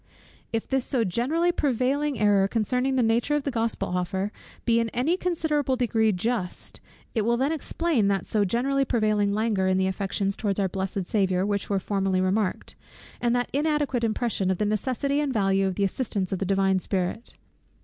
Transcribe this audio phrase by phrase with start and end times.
[0.51, 4.31] If this so generally prevailing error concerning the nature of the Gospel offer
[4.65, 6.81] be in any considerable degree just;
[7.13, 11.05] it will then explain that so generally prevailing languor in the affections towards our blessed
[11.05, 12.75] Saviour which was formerly remarked,
[13.21, 16.79] and that inadequate impression of the necessity and value of the assistance of the divine
[16.79, 17.37] Spirit.